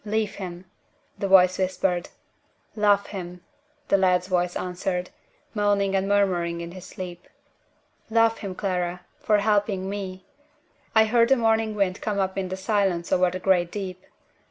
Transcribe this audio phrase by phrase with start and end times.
[0.03, 0.65] leave him!'
[1.19, 2.09] the voice whispered.
[2.75, 3.39] 'Love him!'
[3.89, 5.07] the lad's voice answered,
[5.53, 7.27] moaning and murmuring in his sleep.
[8.09, 10.25] 'Love him, Clara, for helping me!'
[10.95, 14.03] I heard the morning wind come up in the silence over the great deep.